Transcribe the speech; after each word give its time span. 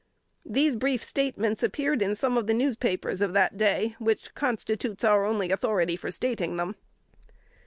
These 0.47 0.77
brief 0.77 1.03
statements 1.03 1.61
appeared 1.61 2.01
in 2.01 2.15
some 2.15 2.35
of 2.35 2.47
the 2.47 2.55
newspapers 2.55 3.21
of 3.21 3.33
that 3.33 3.55
day, 3.55 3.95
which 3.99 4.33
constitutes 4.33 5.03
our 5.03 5.25
only 5.25 5.51
authority 5.51 5.95
for 5.95 6.09
stating 6.09 6.57
them. 6.57 6.73